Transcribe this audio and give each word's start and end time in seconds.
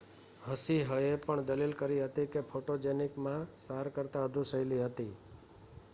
હસિહએ 0.43 0.85
પણ 1.19 1.43
દલીલ 1.49 1.75
કરી 1.75 1.99
હતી 2.05 2.31
કે 2.31 2.43
ફોટોજેનિક 2.45 3.13
મા 3.19 3.37
સાર 3.59 3.93
કરતાં 3.95 4.27
વધુ 4.27 4.47
શૈલી 4.47 4.83
હતી 4.83 5.11